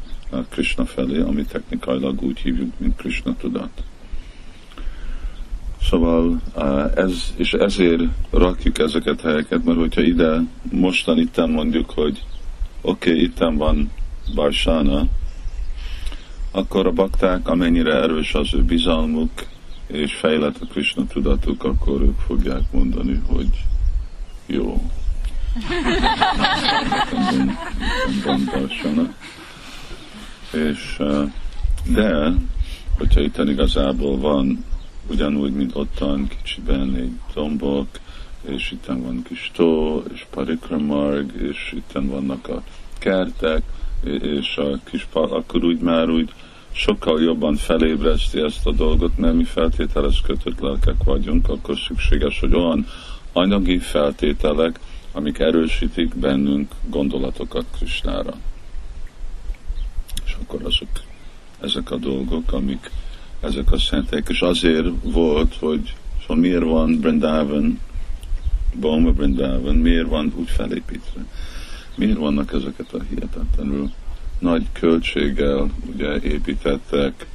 Krishna 0.49 0.85
felé, 0.85 1.19
ami 1.19 1.45
technikailag 1.45 2.21
úgy 2.21 2.39
hívjuk, 2.39 2.73
mint 2.77 2.95
Krishna 2.95 3.35
tudat. 3.35 3.83
Szóval 5.81 6.41
ez, 6.95 7.33
és 7.35 7.53
ezért 7.53 8.03
rakjuk 8.29 8.79
ezeket 8.79 9.21
helyeket, 9.21 9.63
mert 9.63 9.77
hogyha 9.77 10.01
ide 10.01 10.41
mostan 10.71 11.19
itten 11.19 11.49
mondjuk, 11.49 11.89
hogy 11.89 12.23
oké, 12.81 13.09
okay, 13.09 13.23
itten 13.23 13.57
van 13.57 13.91
Barsana, 14.35 15.07
akkor 16.51 16.87
a 16.87 16.91
bakták, 16.91 17.47
amennyire 17.47 17.93
erős 17.93 18.33
az 18.33 18.53
ő 18.53 18.63
bizalmuk, 18.63 19.31
és 19.87 20.13
fejlett 20.13 20.61
a 20.61 20.65
Krishna 20.65 21.05
tudatuk, 21.07 21.63
akkor 21.63 22.01
ők 22.01 22.19
fogják 22.19 22.71
mondani, 22.71 23.21
hogy 23.27 23.49
jó. 24.45 24.81
És, 30.51 31.01
de, 31.85 32.33
hogyha 32.97 33.21
itt 33.21 33.37
igazából 33.37 34.17
van 34.17 34.65
ugyanúgy, 35.09 35.53
mint 35.53 35.75
ottan 35.75 36.27
kicsiben 36.27 36.95
egy 36.95 37.11
dombok, 37.33 37.87
és 38.41 38.71
itt 38.71 38.85
van 38.85 39.23
kis 39.23 39.51
tó, 39.55 40.03
és 40.13 40.25
parikramarg, 40.29 41.41
és 41.41 41.73
itt 41.75 41.91
vannak 41.93 42.47
a 42.47 42.63
kertek, 42.97 43.61
és 44.21 44.57
a 44.57 44.79
kis 44.83 45.07
akkor 45.11 45.63
úgy 45.63 45.79
már 45.79 46.09
úgy 46.09 46.33
sokkal 46.71 47.21
jobban 47.21 47.55
felébreszti 47.55 48.39
ezt 48.39 48.65
a 48.65 48.71
dolgot, 48.71 49.17
mert 49.17 49.35
mi 49.35 49.43
feltételes 49.43 50.21
kötött 50.21 50.59
lelkek 50.59 51.03
vagyunk, 51.03 51.49
akkor 51.49 51.77
szükséges, 51.77 52.39
hogy 52.39 52.53
olyan 52.53 52.85
anyagi 53.33 53.77
feltételek, 53.77 54.79
amik 55.11 55.39
erősítik 55.39 56.15
bennünk 56.15 56.71
gondolatokat 56.87 57.65
Krisnára. 57.77 58.33
És 60.25 60.35
akkor 60.41 60.63
azok, 60.63 60.89
ezek 61.59 61.91
a 61.91 61.97
dolgok, 61.97 62.51
amik 62.51 62.91
ezek 63.41 63.71
a 63.71 63.77
szentek, 63.77 64.27
és 64.29 64.41
azért 64.41 64.87
volt, 65.03 65.55
hogy 65.55 65.93
szóval 66.21 66.37
miért 66.37 66.63
van 66.63 66.99
Brindavan, 66.99 67.79
Boma 68.79 69.11
Brindavan, 69.11 69.75
miért 69.75 70.07
van 70.07 70.33
úgy 70.35 70.49
felépítve. 70.49 71.25
Miért 71.95 72.17
vannak 72.17 72.53
ezeket 72.53 72.93
a 72.93 73.01
hihetetlenül 73.09 73.91
nagy 74.39 74.65
költséggel 74.71 75.69
ugye 75.93 76.19
építettek 76.21 77.27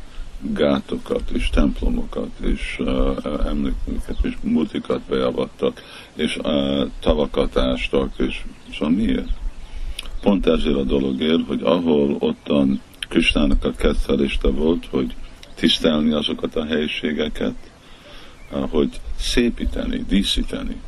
gátokat 0.53 1.31
és 1.31 1.49
templomokat 1.51 2.31
és 2.41 2.77
uh, 2.79 3.17
emlékműket 3.47 4.17
és 4.23 4.37
multikat 4.41 5.01
beavattak 5.01 5.83
és 6.15 6.37
uh, 6.37 6.91
tavakat 7.01 7.57
ástak 7.57 8.13
és 8.17 8.45
szóval 8.73 8.95
miért? 8.95 9.29
Pont 10.21 10.47
ezért 10.47 10.77
a 10.77 10.83
dologért, 10.83 11.47
hogy 11.47 11.63
ahol 11.63 12.17
ottan 12.19 12.81
Kristának 13.09 13.65
a 13.65 13.73
ketteliste 13.73 14.49
volt, 14.49 14.87
hogy 14.91 15.15
tisztelni 15.55 16.13
azokat 16.13 16.57
a 16.57 16.65
helyiségeket, 16.65 17.55
hogy 18.51 19.01
szépíteni, 19.19 20.05
díszíteni. 20.09 20.81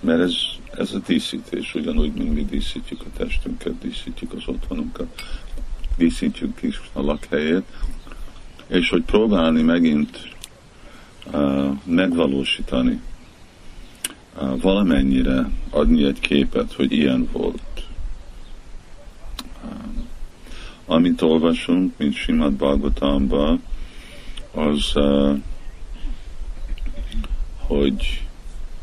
Mert 0.00 0.20
ez, 0.20 0.34
ez 0.76 0.92
a 0.92 0.98
díszítés, 1.06 1.74
ugyanúgy, 1.74 2.12
mint 2.12 2.34
mi 2.34 2.44
díszítjük 2.44 3.00
a 3.00 3.16
testünket, 3.16 3.78
díszítjük 3.78 4.32
az 4.32 4.42
otthonunkat, 4.46 5.22
díszítjük 5.96 6.62
is 6.62 6.80
a 6.92 7.00
lakhelyét, 7.00 7.64
és 8.66 8.88
hogy 8.88 9.02
próbálni 9.02 9.62
megint 9.62 10.28
uh, 11.32 11.78
megvalósítani, 11.84 13.00
uh, 14.36 14.60
valamennyire 14.60 15.50
adni 15.70 16.04
egy 16.04 16.20
képet, 16.20 16.72
hogy 16.72 16.92
ilyen 16.92 17.28
volt. 17.32 17.84
Uh, 19.64 19.70
amit 20.86 21.22
olvasunk, 21.22 21.92
mint 21.96 22.14
Simad 22.14 22.52
Bhagavatamban, 22.52 23.62
az, 24.54 24.92
hogy 27.56 28.24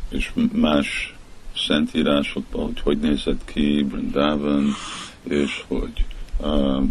és 0.09 0.31
más 0.51 1.15
szentírásokban, 1.55 2.63
hogy 2.63 2.79
hogy 2.79 2.99
nézett 2.99 3.41
ki 3.45 3.83
Brindavan, 3.83 4.73
és 5.23 5.63
hogy 5.67 6.05
uh, 6.37 6.83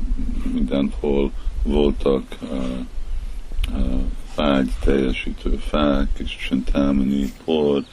mindenhol 0.52 1.30
voltak 1.62 2.36
uh, 2.40 2.58
uh, 4.36 4.66
teljesítő 4.84 5.56
fák, 5.56 6.08
és 6.18 6.36
csintámani, 6.48 7.32
por, 7.44 7.84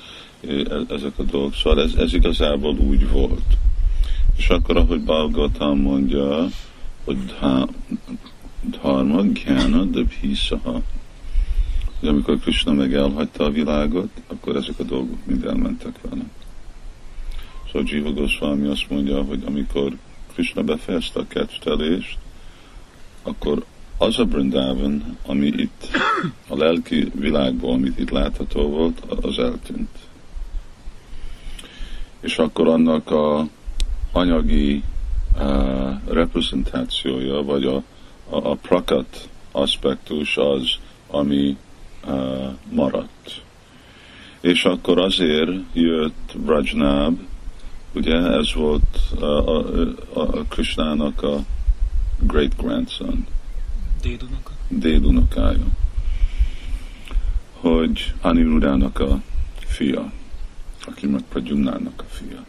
ezek 0.90 1.20
a 1.20 1.24
dolgok. 1.24 1.54
Szóval 1.54 1.84
ez, 1.84 1.94
ez 1.94 2.14
igazából 2.14 2.78
úgy 2.78 3.10
volt. 3.10 3.58
És 4.38 4.50
akkor, 4.50 4.78
ahogy 4.78 5.04
Balgatam 5.04 5.80
mondja, 5.80 6.48
hogy 7.04 7.36
dharma, 8.70 9.22
gyána, 9.22 9.84
de 9.84 10.04
bhisaha. 10.04 10.82
Hogy 12.00 12.10
amikor 12.10 12.40
Krishna 12.40 12.74
meg 12.74 12.94
elhagyta 12.94 13.44
a 13.44 13.50
világot, 13.50 14.10
akkor 14.28 14.56
ezek 14.56 14.80
a 14.80 14.84
dolgok 14.84 15.26
mind 15.26 15.46
elmentek 15.46 16.00
vele. 16.02 16.24
Szóval 17.66 17.88
Jiva 17.88 18.12
Goswami 18.12 18.68
azt 18.68 18.90
mondja, 18.90 19.24
hogy 19.24 19.44
amikor 19.46 19.98
Krishna 20.34 20.64
befejezte 20.64 21.20
a 21.20 21.28
kettelést, 21.28 22.18
akkor 23.24 23.66
az 23.98 24.20
a 24.20 24.26
Brindavan, 24.26 25.18
ami 25.26 25.46
itt 25.46 25.88
a 26.48 26.56
lelki 26.56 27.12
világból, 27.16 27.74
amit 27.74 28.00
itt 28.00 28.10
látható 28.10 28.70
volt, 28.70 29.02
az 29.22 29.40
eltűnt. 29.40 29.90
És 32.20 32.38
akkor 32.38 32.68
annak 32.68 33.12
a 33.12 33.48
anyagi 34.12 34.84
uh, 35.36 36.14
reprezentációja, 36.14 37.44
vagy 37.44 37.66
a 37.66 37.84
a, 38.30 38.56
prakat 38.56 39.30
aspektus 39.52 40.38
az, 40.38 40.78
ami 41.08 41.58
uh, 42.08 42.48
maradt. 42.70 43.42
És 44.42 44.66
akkor 44.66 45.00
azért 45.00 45.52
jött 45.74 46.36
Rajnab, 46.46 47.20
ugye 47.94 48.16
ez 48.16 48.54
volt 48.54 48.98
a, 49.20 49.26
a, 49.26 49.66
a 50.14 50.44
Krishnának 50.50 51.24
a 51.24 51.40
great 52.20 52.56
grandson. 52.58 53.26
Dédunoka? 54.02 54.52
dédunokája, 54.68 55.66
hogy 57.54 58.14
Anirudának 58.22 59.00
a 59.00 59.22
fia, 59.58 60.12
aki 60.86 61.08
meg 61.08 61.22
Pradyumnának 61.30 62.04
a 62.08 62.14
fia. 62.14 62.46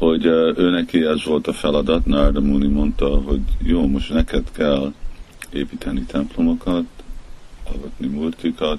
Hogy 0.00 0.24
ő 0.24 0.70
neki 0.70 1.04
ez 1.04 1.24
volt 1.24 1.46
a 1.46 1.52
feladat, 1.52 2.06
Narda 2.06 2.40
Muni 2.40 2.66
mondta, 2.66 3.08
hogy 3.08 3.40
jó, 3.62 3.86
most 3.86 4.12
neked 4.12 4.50
kell 4.52 4.92
építeni 5.52 6.02
templomokat, 6.02 6.84
alkotni 7.64 8.06
murtikat, 8.06 8.78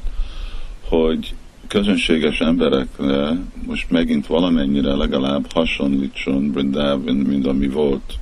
hogy 0.88 1.36
közönséges 1.68 2.40
emberekre 2.40 3.38
most 3.66 3.90
megint 3.90 4.28
valamennyire 4.28 4.96
legalább 4.96 5.52
hasonlítson 5.52 6.52
Brindavan, 6.52 7.16
mint 7.16 7.48
ami 7.48 7.68
volt, 7.68 8.14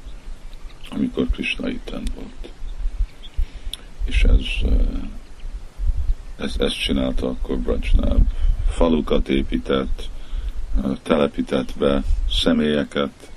amikor 0.89 1.25
Krishna 1.31 1.69
itten 1.69 2.03
volt. 2.15 2.51
És 4.05 4.23
ez, 4.23 4.71
ez, 6.37 6.55
ezt 6.57 6.83
csinálta 6.83 7.27
akkor 7.27 7.57
Brajnáv. 7.57 8.17
Falukat 8.69 9.29
épített, 9.29 10.09
telepített 11.03 11.73
be 11.77 12.03
személyeket, 12.29 13.31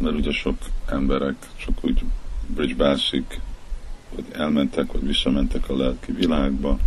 mert 0.00 0.14
ugye 0.16 0.32
sok 0.32 0.56
emberek 0.86 1.34
csak 1.56 1.84
úgy 1.84 2.02
bridgebászik, 2.46 3.40
vagy 4.14 4.24
elmentek, 4.32 4.92
vagy 4.92 5.06
visszamentek 5.06 5.68
a 5.68 5.76
lelki 5.76 6.12
világba, 6.12 6.78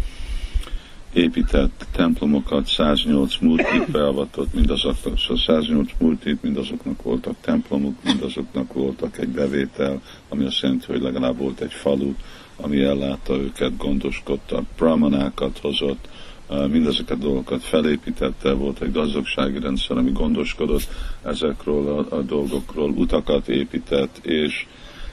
épített 1.16 1.86
templomokat, 1.92 2.68
108 2.68 3.38
murtit 3.38 3.92
beavatott 3.92 4.54
mindazoknak, 4.54 5.20
szóval 5.20 5.38
108 5.38 5.92
murtit 5.98 6.44
mindazoknak 6.44 7.02
voltak 7.02 7.36
templomok, 7.42 8.04
mindazoknak 8.04 8.74
voltak 8.74 9.18
egy 9.18 9.28
bevétel, 9.28 10.02
ami 10.30 10.46
azt 10.46 10.62
jelenti, 10.62 10.86
hogy 10.88 11.02
legalább 11.02 11.38
volt 11.38 11.60
egy 11.60 11.74
falu, 11.74 12.14
ami 12.56 12.82
ellátta 12.82 13.34
őket, 13.34 13.78
gondoskodtak, 13.78 14.64
brahmanákat 14.78 15.58
hozott, 15.58 16.08
mindezeket 16.48 17.12
a 17.12 17.16
dolgokat 17.16 17.64
felépítette, 17.64 18.54
volt 18.54 18.82
egy 18.82 18.92
gazdagsági 18.92 19.60
rendszer, 19.60 19.98
ami 19.98 20.12
gondoskodott 20.12 20.88
ezekről 21.24 21.88
a, 21.88 22.16
a 22.16 22.22
dolgokról, 22.22 22.90
utakat 22.90 23.48
épített, 23.48 24.18
és, 24.26 24.66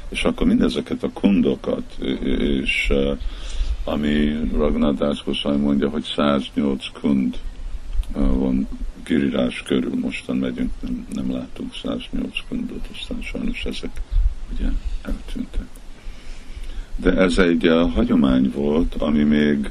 és 0.09 0.25
akkor 0.25 0.47
mindezeket 0.47 1.03
a 1.03 1.11
kundokat, 1.13 1.97
és 2.39 2.93
ami 3.85 4.49
Raghunath 4.53 5.25
Goswami 5.25 5.57
mondja, 5.57 5.89
hogy 5.89 6.03
108 6.03 6.87
kund 7.01 7.39
van 8.13 8.69
Girirás 9.05 9.63
körül, 9.63 9.95
mostan 10.01 10.37
megyünk, 10.37 10.71
nem, 10.81 11.07
nem 11.13 11.33
látunk 11.33 11.75
108 11.75 12.39
kundot, 12.49 12.89
aztán 12.99 13.23
sajnos 13.23 13.65
ezek 13.65 14.01
ugye 14.53 14.69
eltűntek. 15.03 15.67
De 16.97 17.17
ez 17.17 17.39
egy 17.39 17.69
uh, 17.69 17.93
hagyomány 17.93 18.53
volt, 18.55 18.95
ami 18.95 19.23
még 19.23 19.71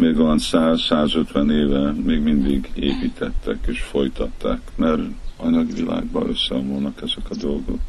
még 0.00 0.16
van 0.16 0.38
100-150 0.40 1.50
éve 1.52 1.92
még 1.92 2.20
mindig 2.20 2.70
építettek 2.74 3.58
és 3.66 3.80
folytatták, 3.80 4.60
mert 4.76 5.02
anyagi 5.36 5.72
világban 5.72 6.28
összeomolnak 6.28 7.02
ezek 7.02 7.30
a 7.30 7.34
dolgok. 7.34 7.80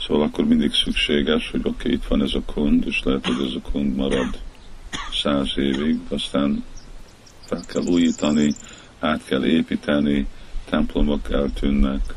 Szóval 0.00 0.22
akkor 0.22 0.44
mindig 0.44 0.72
szükséges, 0.72 1.50
hogy 1.50 1.60
oké, 1.60 1.68
okay, 1.68 1.92
itt 1.92 2.04
van 2.04 2.22
ez 2.22 2.34
a 2.34 2.52
kund, 2.52 2.86
és 2.86 3.02
lehet, 3.04 3.26
hogy 3.26 3.46
ez 3.46 3.54
a 3.54 3.70
kund 3.70 3.96
marad 3.96 4.38
száz 5.12 5.52
évig, 5.56 6.00
aztán 6.08 6.64
fel 7.44 7.62
kell 7.66 7.82
újítani, 7.82 8.54
át 8.98 9.24
kell 9.24 9.44
építeni, 9.44 10.26
templomok 10.70 11.30
eltűnnek. 11.30 12.14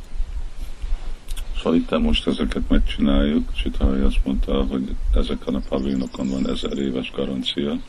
Szóval 1.57 1.75
itt 1.75 1.99
most 1.99 2.27
ezeket 2.27 2.69
megcsináljuk, 2.69 3.53
Csitahai 3.53 4.01
azt 4.01 4.19
mondta, 4.23 4.63
hogy 4.63 4.95
ezeken 5.15 5.55
a 5.55 5.61
pavilonokon 5.69 6.29
van 6.29 6.49
ezer 6.49 6.77
éves 6.77 7.11
garancia. 7.15 7.79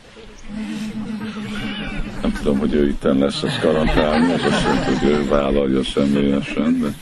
Nem 2.23 2.33
tudom, 2.33 2.59
hogy 2.59 2.75
ő 2.75 2.89
itt 2.89 3.03
lesz 3.03 3.43
ezt 3.43 3.63
garantálni, 3.63 4.33
az 4.33 4.43
azt 4.45 4.63
jelenti, 4.63 4.95
hogy 4.95 5.09
ő 5.09 5.29
vállalja 5.29 5.83
személyesen, 5.83 6.81
de 6.81 6.95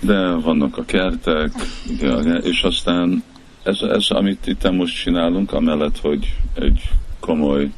de 0.00 0.34
vannak 0.34 0.76
a 0.76 0.84
kertek, 0.84 1.52
és 2.42 2.62
aztán 2.62 3.22
ez, 3.62 3.80
ez, 3.80 4.10
amit 4.10 4.46
itt 4.46 4.70
most 4.70 5.02
csinálunk, 5.02 5.52
amellett, 5.52 5.98
hogy 5.98 6.36
egy 6.54 6.88
komoly 7.20 7.70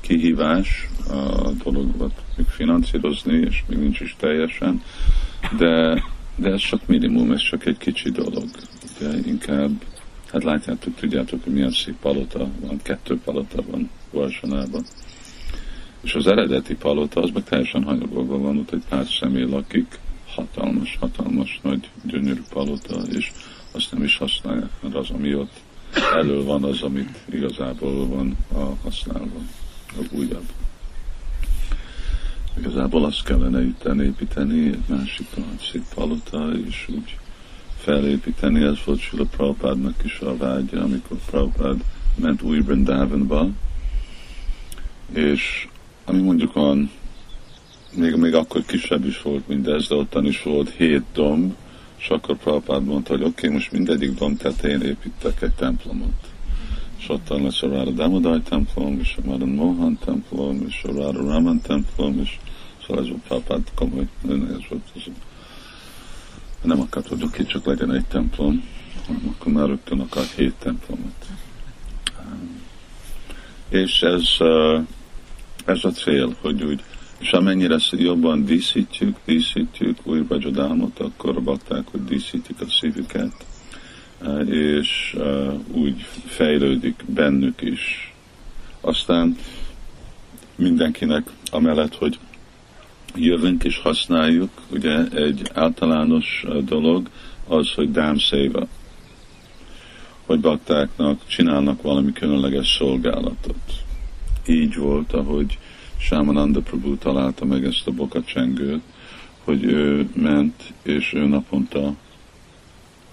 kihívás 0.00 0.88
a 1.10 1.48
dologot 1.64 2.22
még 2.36 2.46
finanszírozni, 2.46 3.34
és 3.34 3.62
még 3.68 3.78
nincs 3.78 4.00
is 4.00 4.16
teljesen, 4.18 4.82
de, 5.58 6.02
de 6.36 6.50
ez 6.50 6.60
csak 6.60 6.86
minimum, 6.86 7.32
ez 7.32 7.42
csak 7.42 7.66
egy 7.66 7.78
kicsi 7.78 8.10
dolog. 8.10 8.44
De 8.98 9.16
inkább, 9.26 9.70
hát 10.32 10.44
látjátok, 10.44 10.94
tudjátok, 10.94 11.44
hogy 11.44 11.52
milyen 11.52 11.70
szép 11.70 11.96
palota 12.00 12.48
van, 12.60 12.80
kettő 12.82 13.18
palota 13.24 13.62
van 13.70 13.90
Varsanában. 14.14 14.84
És 16.00 16.14
az 16.14 16.26
eredeti 16.26 16.74
palota, 16.74 17.20
az 17.20 17.30
meg 17.34 17.44
teljesen 17.44 17.84
hanyagolva 17.84 18.38
van, 18.38 18.58
ott 18.58 18.72
egy 18.72 18.82
pár 18.88 19.06
személy 19.06 19.48
lakik, 19.48 19.98
hatalmas, 20.34 20.96
hatalmas 21.00 21.60
nagy 21.62 21.88
gyönyörű 22.02 22.42
palota, 22.48 23.00
és 23.12 23.32
azt 23.70 23.92
nem 23.92 24.02
is 24.02 24.16
használják, 24.16 24.70
mert 24.80 24.94
az, 24.94 25.10
ami 25.10 25.34
ott 25.34 25.60
elő 26.14 26.42
van, 26.42 26.64
az, 26.64 26.82
amit 26.82 27.18
igazából 27.30 28.06
van 28.06 28.36
a 28.52 28.76
használva, 28.82 29.38
a 29.96 30.04
újabb. 30.10 30.46
Igazából 32.58 33.04
azt 33.04 33.24
kellene 33.24 33.62
itt 33.62 33.84
építeni, 33.84 34.66
egy 34.66 34.82
másik 34.86 35.26
szép 35.70 35.84
palota, 35.94 36.52
és 36.66 36.88
úgy 36.88 37.16
felépíteni, 37.78 38.62
ez 38.62 38.78
volt 38.84 39.00
Sula 39.00 39.24
Prabhupádnak 39.24 40.04
is 40.04 40.18
a 40.18 40.36
vágya, 40.36 40.82
amikor 40.82 41.16
Prabhupád 41.30 41.84
ment 42.14 42.42
új 42.42 42.60
Brindavanba, 42.60 43.48
és 45.12 45.68
ami 46.04 46.20
mondjuk 46.20 46.52
van 46.52 46.90
még, 47.94 48.14
még 48.14 48.34
akkor 48.34 48.64
kisebb 48.66 49.04
is 49.04 49.22
volt 49.22 49.48
mindez, 49.48 49.88
de 49.88 49.94
ottan 49.94 50.26
is 50.26 50.42
volt 50.42 50.70
hét 50.70 51.02
domb, 51.12 51.54
és 51.96 52.08
akkor 52.08 52.36
Prabhupád 52.36 52.84
mondta, 52.84 53.12
hogy 53.12 53.22
oké, 53.22 53.30
okay, 53.30 53.50
most 53.50 53.72
mindegyik 53.72 54.14
domb 54.14 54.38
tetején 54.38 54.80
építek 54.80 55.42
egy 55.42 55.52
templomot. 55.52 56.32
És 56.98 57.08
ottan 57.08 57.42
lesz 57.42 57.62
a 57.62 57.68
Rára 57.68 57.90
Damodai 57.90 58.40
templom, 58.40 58.98
és 58.98 59.16
a 59.22 59.26
Madan 59.26 59.48
Mohan 59.48 59.98
templom, 60.04 60.64
és 60.68 60.84
a 60.84 60.92
Rára 60.92 61.24
Raman 61.32 61.60
templom, 61.60 62.20
és 62.20 62.38
szóval 62.86 63.04
ez 63.04 63.10
a 63.10 63.18
Prabhupád 63.26 63.62
komoly, 63.74 64.08
ez 64.28 64.68
volt 64.68 64.90
az. 64.94 65.02
Nem 66.62 66.80
akart, 66.80 67.08
hogy 67.08 67.22
oké, 67.22 67.44
csak 67.44 67.64
legyen 67.64 67.92
egy 67.92 68.04
templom, 68.04 68.64
akkor 69.28 69.52
már 69.52 69.66
rögtön 69.66 70.00
akart 70.00 70.30
hét 70.30 70.54
templomot. 70.58 71.26
És 73.74 74.02
ez, 74.02 74.28
ez 75.64 75.84
a 75.84 75.90
cél, 75.90 76.36
hogy 76.40 76.62
úgy 76.62 76.82
és 77.18 77.32
amennyire 77.32 77.76
jobban 77.90 78.44
díszítjük, 78.44 79.16
díszítjük 79.24 79.98
új 80.02 80.20
Bajadámot, 80.20 80.98
akkor 81.00 81.36
a 81.36 81.40
bakták, 81.40 81.86
hogy 81.90 82.04
díszítik 82.04 82.60
a 82.60 82.64
szívüket, 82.80 83.44
és 84.50 85.16
úgy 85.70 86.06
fejlődik 86.26 87.04
bennük 87.06 87.62
is. 87.62 88.14
Aztán 88.80 89.36
mindenkinek 90.56 91.30
amellett, 91.50 91.94
hogy 91.94 92.18
jövünk 93.14 93.64
és 93.64 93.78
használjuk, 93.78 94.50
ugye 94.70 95.08
egy 95.08 95.50
általános 95.54 96.44
dolog 96.64 97.08
az, 97.48 97.72
hogy 97.74 97.90
dámszéva, 97.90 98.66
hogy 100.26 100.40
baktáknak 100.40 101.26
csinálnak 101.26 101.82
valami 101.82 102.12
különleges 102.12 102.76
szolgálatot. 102.76 103.84
Így 104.46 104.76
volt, 104.76 105.12
ahogy 105.12 105.58
Sámananda 105.98 106.60
Prabhu 106.60 106.96
találta 106.96 107.44
meg 107.44 107.64
ezt 107.64 107.86
a 107.86 107.90
bokacsengőt, 107.90 108.82
hogy 109.44 109.64
ő 109.64 110.08
ment, 110.14 110.72
és 110.82 111.12
ő 111.12 111.26
naponta 111.26 111.94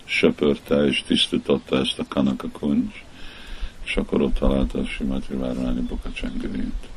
söpörte 0.06 0.86
és 0.86 1.04
tisztította 1.08 1.78
ezt 1.78 2.00
a 2.00 2.06
kanaka 2.08 2.48
kuncs, 2.52 3.04
és 3.86 3.96
akkor 3.98 4.22
ott 4.22 4.34
találta 4.34 4.80
a 4.80 4.86
Simati 4.86 5.34
Várványi 5.34 5.82
bokacsengőjét. 5.82 6.90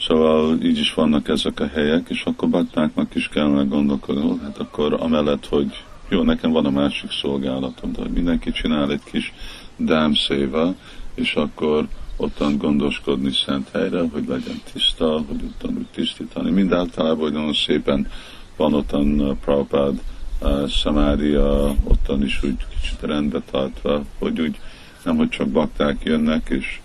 Szóval 0.00 0.62
így 0.62 0.78
is 0.78 0.94
vannak 0.94 1.28
ezek 1.28 1.60
a 1.60 1.66
helyek, 1.66 2.06
és 2.08 2.22
akkor 2.24 2.48
baktáknak 2.48 3.14
is 3.14 3.28
kellene 3.28 3.62
gondolkodni, 3.62 4.38
hát 4.42 4.58
akkor 4.58 4.96
amellett, 5.00 5.46
hogy 5.46 5.84
jó, 6.08 6.22
nekem 6.22 6.50
van 6.50 6.66
a 6.66 6.70
másik 6.70 7.10
szolgálatom, 7.10 7.92
de 7.92 8.02
hogy 8.02 8.10
mindenki 8.10 8.50
csinál 8.50 8.90
egy 8.90 9.04
kis 9.04 9.32
dámszéva, 9.76 10.74
és 11.14 11.34
akkor 11.34 11.88
ottan 12.16 12.58
gondoskodni 12.58 13.32
szent 13.32 13.68
helyre, 13.72 14.00
hogy 14.12 14.26
legyen 14.26 14.60
tiszta, 14.72 15.10
hogy 15.10 15.42
ottan 15.44 15.76
úgy 15.76 15.86
tisztítani. 15.94 16.50
Mind 16.50 16.72
általában, 16.72 17.18
hogy 17.18 17.32
nagyon 17.32 17.54
szépen 17.54 18.10
van 18.56 18.74
ottan 18.74 19.20
uh, 19.20 19.36
Prabhupád 19.36 20.02
uh, 20.40 20.68
Samária, 20.68 21.74
ottan 21.84 22.22
is 22.22 22.42
úgy 22.42 22.66
kicsit 22.80 23.00
rendbe 23.00 23.40
tartva, 23.50 24.04
hogy 24.18 24.40
úgy 24.40 24.58
nem, 25.02 25.16
hogy 25.16 25.28
csak 25.28 25.48
bakták 25.48 26.04
jönnek, 26.04 26.48
és 26.48 26.80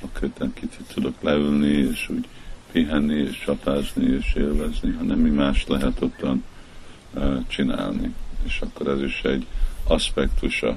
akkor 0.00 0.30
kicsit 0.54 0.92
tudok 0.94 1.14
leülni, 1.20 1.66
és 1.66 2.08
úgy 2.08 2.26
pihenni, 2.72 3.14
és 3.14 3.42
csapázni, 3.44 4.04
és 4.04 4.34
élvezni, 4.34 4.90
hanem 4.98 5.18
mi 5.18 5.30
más 5.30 5.66
lehet 5.66 6.00
ottan 6.00 6.44
uh, 7.14 7.46
csinálni. 7.46 8.14
És 8.44 8.60
akkor 8.60 8.88
ez 8.88 9.02
is 9.02 9.22
egy 9.22 9.46
aspektusa 9.86 10.76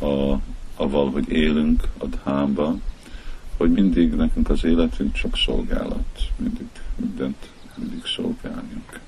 a, 0.00 0.38
aval, 0.76 1.10
hogy 1.10 1.30
élünk 1.30 1.88
a 1.98 2.04
dhámba, 2.06 2.76
hogy 3.56 3.70
mindig 3.70 4.14
nekünk 4.14 4.50
az 4.50 4.64
életünk 4.64 5.12
csak 5.12 5.36
szolgálat, 5.36 6.22
mindig 6.36 6.66
mindent, 6.96 7.50
mindig 7.74 8.04
szolgáljunk. 8.04 9.00